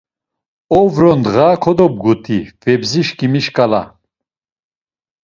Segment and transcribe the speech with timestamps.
[0.79, 3.83] Ovro ndğa kodobguti Febzişkimi şǩala.